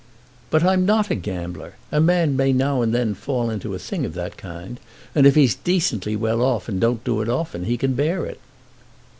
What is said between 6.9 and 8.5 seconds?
do it often, he can bear it."